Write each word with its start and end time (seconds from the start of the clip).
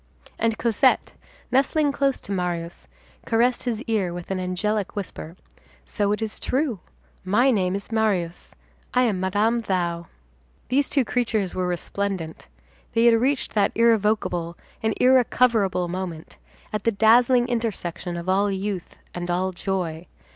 And 0.39 0.57
Cosette, 0.57 1.13
nestling 1.51 1.91
close 1.91 2.19
to 2.21 2.31
Marius, 2.31 2.87
caressed 3.27 3.65
his 3.65 3.83
ear 3.83 4.15
with 4.15 4.31
an 4.31 4.39
angelic 4.39 4.95
whisper: 4.95 5.37
"So 5.85 6.11
it 6.11 6.23
is 6.23 6.39
true. 6.39 6.79
My 7.23 7.51
name 7.51 7.75
is 7.75 7.91
Marius. 7.91 8.55
I 8.95 9.03
am 9.03 9.19
Madame 9.19 9.59
Thou." 9.61 10.07
These 10.69 10.89
two 10.89 11.05
creatures 11.05 11.53
were 11.53 11.67
resplendent. 11.67 12.47
They 12.93 13.05
had 13.05 13.21
reached 13.21 13.53
that 13.53 13.73
irrevocable 13.75 14.57
and 14.81 14.95
irrecoverable 14.99 15.87
moment, 15.87 16.37
at 16.73 16.83
the 16.83 16.91
dazzling 16.91 17.47
intersection 17.47 18.17
of 18.17 18.27
all 18.27 18.49
youth 18.49 18.95
and 19.13 19.29
all 19.29 19.51
joy. 19.51 20.07